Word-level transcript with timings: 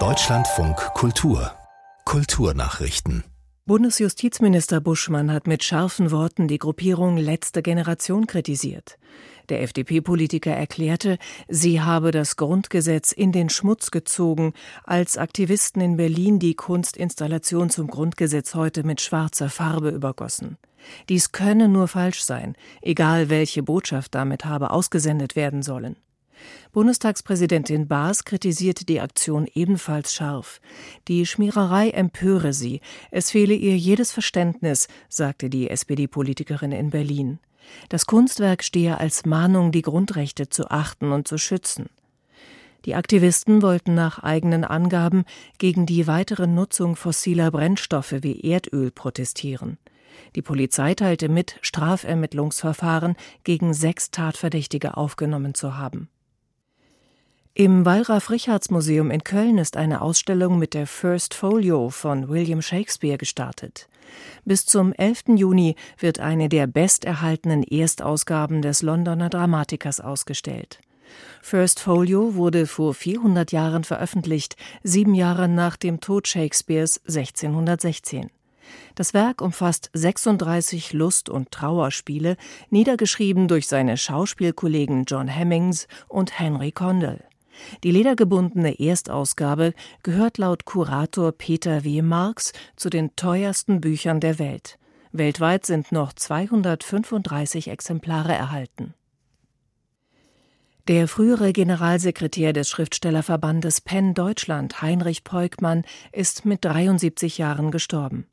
Deutschlandfunk 0.00 0.76
Kultur 0.94 1.52
Kulturnachrichten 2.04 3.22
Bundesjustizminister 3.66 4.80
Buschmann 4.80 5.32
hat 5.32 5.46
mit 5.46 5.62
scharfen 5.62 6.10
Worten 6.10 6.48
die 6.48 6.58
Gruppierung 6.58 7.16
Letzte 7.16 7.62
Generation 7.62 8.26
kritisiert. 8.26 8.98
Der 9.48 9.62
FDP-Politiker 9.62 10.50
erklärte, 10.50 11.18
sie 11.46 11.82
habe 11.82 12.10
das 12.10 12.34
Grundgesetz 12.34 13.12
in 13.12 13.30
den 13.30 13.48
Schmutz 13.48 13.92
gezogen, 13.92 14.54
als 14.82 15.16
Aktivisten 15.16 15.80
in 15.80 15.96
Berlin 15.96 16.40
die 16.40 16.56
Kunstinstallation 16.56 17.70
zum 17.70 17.86
Grundgesetz 17.86 18.56
heute 18.56 18.82
mit 18.82 19.02
schwarzer 19.02 19.50
Farbe 19.50 19.90
übergossen. 19.90 20.58
Dies 21.08 21.30
könne 21.30 21.68
nur 21.68 21.86
falsch 21.86 22.24
sein, 22.24 22.56
egal 22.82 23.30
welche 23.30 23.62
Botschaft 23.62 24.16
damit 24.16 24.44
habe 24.44 24.70
ausgesendet 24.70 25.36
werden 25.36 25.62
sollen. 25.62 25.94
Bundestagspräsidentin 26.72 27.88
Baas 27.88 28.24
kritisierte 28.24 28.84
die 28.84 29.00
Aktion 29.00 29.46
ebenfalls 29.54 30.14
scharf. 30.14 30.60
Die 31.08 31.26
Schmiererei 31.26 31.90
empöre 31.90 32.52
sie, 32.52 32.80
es 33.10 33.30
fehle 33.30 33.54
ihr 33.54 33.76
jedes 33.76 34.12
Verständnis, 34.12 34.88
sagte 35.08 35.50
die 35.50 35.70
SPD-Politikerin 35.70 36.72
in 36.72 36.90
Berlin. 36.90 37.38
Das 37.88 38.06
Kunstwerk 38.06 38.62
stehe 38.62 38.98
als 38.98 39.24
Mahnung, 39.24 39.72
die 39.72 39.82
Grundrechte 39.82 40.48
zu 40.48 40.70
achten 40.70 41.12
und 41.12 41.28
zu 41.28 41.38
schützen. 41.38 41.88
Die 42.84 42.94
Aktivisten 42.94 43.62
wollten 43.62 43.94
nach 43.94 44.18
eigenen 44.18 44.64
Angaben 44.64 45.24
gegen 45.58 45.86
die 45.86 46.06
weitere 46.06 46.46
Nutzung 46.46 46.96
fossiler 46.96 47.50
Brennstoffe 47.50 48.16
wie 48.20 48.40
Erdöl 48.40 48.90
protestieren. 48.90 49.78
Die 50.36 50.42
Polizei 50.42 50.94
teilte 50.94 51.28
mit, 51.28 51.58
Strafermittlungsverfahren 51.62 53.16
gegen 53.42 53.72
sechs 53.72 54.10
Tatverdächtige 54.10 54.96
aufgenommen 54.96 55.54
zu 55.54 55.76
haben. 55.76 56.08
Im 57.56 57.86
Wallraf-Richards-Museum 57.86 59.12
in 59.12 59.22
Köln 59.22 59.58
ist 59.58 59.76
eine 59.76 60.00
Ausstellung 60.00 60.58
mit 60.58 60.74
der 60.74 60.88
First 60.88 61.34
Folio 61.34 61.88
von 61.88 62.28
William 62.28 62.60
Shakespeare 62.60 63.16
gestartet. 63.16 63.88
Bis 64.44 64.66
zum 64.66 64.92
11. 64.92 65.36
Juni 65.36 65.76
wird 65.96 66.18
eine 66.18 66.48
der 66.48 66.66
besterhaltenen 66.66 67.62
Erstausgaben 67.62 68.60
des 68.60 68.82
Londoner 68.82 69.30
Dramatikers 69.30 70.00
ausgestellt. 70.00 70.80
First 71.42 71.78
Folio 71.78 72.34
wurde 72.34 72.66
vor 72.66 72.92
400 72.92 73.52
Jahren 73.52 73.84
veröffentlicht, 73.84 74.56
sieben 74.82 75.14
Jahre 75.14 75.46
nach 75.46 75.76
dem 75.76 76.00
Tod 76.00 76.26
Shakespeares 76.26 77.02
1616. 77.06 78.30
Das 78.96 79.14
Werk 79.14 79.40
umfasst 79.40 79.90
36 79.92 80.92
Lust- 80.92 81.28
und 81.28 81.52
Trauerspiele, 81.52 82.36
niedergeschrieben 82.70 83.46
durch 83.46 83.68
seine 83.68 83.96
Schauspielkollegen 83.96 85.04
John 85.04 85.28
Hemmings 85.28 85.86
und 86.08 86.40
Henry 86.40 86.72
Condell. 86.72 87.22
Die 87.82 87.90
ledergebundene 87.90 88.78
Erstausgabe 88.78 89.74
gehört 90.02 90.38
laut 90.38 90.64
Kurator 90.64 91.32
Peter 91.32 91.84
W. 91.84 92.02
Marx 92.02 92.52
zu 92.76 92.90
den 92.90 93.14
teuersten 93.16 93.80
Büchern 93.80 94.20
der 94.20 94.38
Welt. 94.38 94.78
Weltweit 95.12 95.64
sind 95.64 95.92
noch 95.92 96.12
235 96.12 97.68
Exemplare 97.68 98.34
erhalten. 98.34 98.94
Der 100.86 101.08
frühere 101.08 101.54
Generalsekretär 101.54 102.52
des 102.52 102.68
Schriftstellerverbandes 102.68 103.80
Penn 103.80 104.12
Deutschland, 104.12 104.82
Heinrich 104.82 105.24
Peukmann, 105.24 105.84
ist 106.12 106.44
mit 106.44 106.62
73 106.64 107.38
Jahren 107.38 107.70
gestorben. 107.70 108.26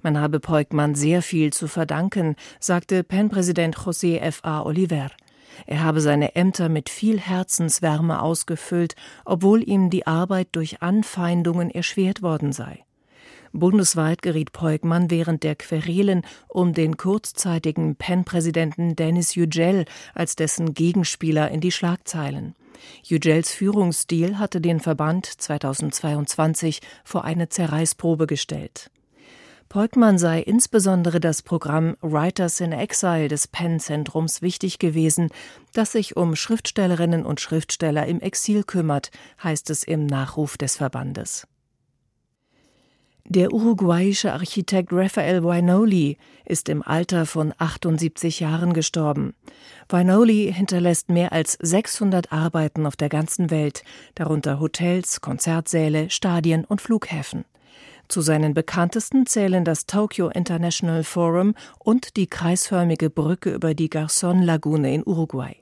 Man 0.00 0.16
habe 0.18 0.38
Peukmann 0.38 0.94
sehr 0.94 1.22
viel 1.22 1.52
zu 1.52 1.66
verdanken, 1.66 2.36
sagte 2.60 3.02
Penn-Präsident 3.02 3.76
José 3.76 4.18
F. 4.18 4.40
A. 4.44 4.62
Oliver. 4.62 5.10
Er 5.66 5.82
habe 5.82 6.00
seine 6.00 6.34
Ämter 6.34 6.68
mit 6.68 6.88
viel 6.88 7.18
Herzenswärme 7.18 8.22
ausgefüllt, 8.22 8.94
obwohl 9.24 9.62
ihm 9.62 9.90
die 9.90 10.06
Arbeit 10.06 10.48
durch 10.52 10.82
Anfeindungen 10.82 11.70
erschwert 11.70 12.22
worden 12.22 12.52
sei. 12.52 12.84
Bundesweit 13.52 14.22
geriet 14.22 14.52
Peugmann 14.52 15.10
während 15.10 15.42
der 15.42 15.56
Querelen 15.56 16.22
um 16.48 16.74
den 16.74 16.96
kurzzeitigen 16.96 17.96
Penn-Präsidenten 17.96 18.94
Dennis 18.94 19.34
Yücel 19.34 19.84
als 20.14 20.36
dessen 20.36 20.74
Gegenspieler 20.74 21.50
in 21.50 21.60
die 21.60 21.72
Schlagzeilen. 21.72 22.54
Yücels 23.04 23.50
Führungsstil 23.50 24.38
hatte 24.38 24.60
den 24.60 24.80
Verband 24.80 25.26
2022 25.26 26.80
vor 27.04 27.24
eine 27.24 27.48
Zerreißprobe 27.48 28.26
gestellt. 28.26 28.90
Peukmann 29.68 30.16
sei 30.16 30.40
insbesondere 30.40 31.20
das 31.20 31.42
Programm 31.42 31.96
Writers 32.00 32.60
in 32.60 32.72
Exile 32.72 33.28
des 33.28 33.48
Penn-Zentrums 33.48 34.40
wichtig 34.40 34.78
gewesen, 34.78 35.28
das 35.74 35.92
sich 35.92 36.16
um 36.16 36.36
Schriftstellerinnen 36.36 37.26
und 37.26 37.40
Schriftsteller 37.40 38.06
im 38.06 38.20
Exil 38.20 38.64
kümmert, 38.64 39.10
heißt 39.42 39.68
es 39.68 39.82
im 39.82 40.06
Nachruf 40.06 40.56
des 40.56 40.76
Verbandes. 40.76 41.46
Der 43.30 43.52
uruguayische 43.52 44.32
Architekt 44.32 44.90
Raphael 44.90 45.44
Wainoli 45.44 46.16
ist 46.46 46.70
im 46.70 46.82
Alter 46.82 47.26
von 47.26 47.52
78 47.58 48.40
Jahren 48.40 48.72
gestorben. 48.72 49.34
Wainoli 49.90 50.50
hinterlässt 50.50 51.10
mehr 51.10 51.30
als 51.32 51.58
600 51.60 52.32
Arbeiten 52.32 52.86
auf 52.86 52.96
der 52.96 53.10
ganzen 53.10 53.50
Welt, 53.50 53.82
darunter 54.14 54.60
Hotels, 54.60 55.20
Konzertsäle, 55.20 56.08
Stadien 56.08 56.64
und 56.64 56.80
Flughäfen. 56.80 57.44
Zu 58.08 58.22
seinen 58.22 58.54
bekanntesten 58.54 59.26
zählen 59.26 59.66
das 59.66 59.84
Tokyo 59.84 60.30
International 60.30 61.04
Forum 61.04 61.54
und 61.78 62.16
die 62.16 62.26
kreisförmige 62.26 63.10
Brücke 63.10 63.50
über 63.50 63.74
die 63.74 63.90
Garzon-Lagune 63.90 64.94
in 64.94 65.06
Uruguay. 65.06 65.56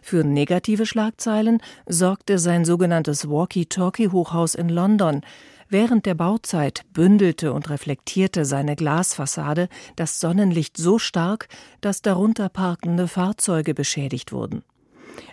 Für 0.00 0.22
negative 0.22 0.86
Schlagzeilen 0.86 1.60
sorgte 1.86 2.38
sein 2.38 2.64
sogenanntes 2.64 3.28
Walkie-Talkie-Hochhaus 3.28 4.54
in 4.54 4.68
London. 4.68 5.22
Während 5.68 6.06
der 6.06 6.14
Bauzeit 6.14 6.82
bündelte 6.92 7.52
und 7.52 7.70
reflektierte 7.70 8.44
seine 8.44 8.76
Glasfassade 8.76 9.68
das 9.96 10.20
Sonnenlicht 10.20 10.76
so 10.76 10.98
stark, 10.98 11.48
dass 11.80 12.02
darunter 12.02 12.48
parkende 12.48 13.08
Fahrzeuge 13.08 13.74
beschädigt 13.74 14.32
wurden. 14.32 14.62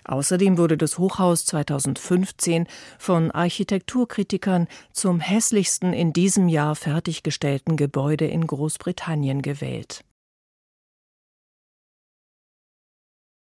Außerdem 0.03 0.57
wurde 0.57 0.77
das 0.77 0.97
Hochhaus 0.97 1.45
2015 1.45 2.67
von 2.97 3.31
Architekturkritikern 3.31 4.67
zum 4.91 5.19
hässlichsten 5.19 5.93
in 5.93 6.13
diesem 6.13 6.47
Jahr 6.47 6.75
fertiggestellten 6.75 7.77
Gebäude 7.77 8.25
in 8.25 8.47
Großbritannien 8.47 9.41
gewählt 9.41 10.03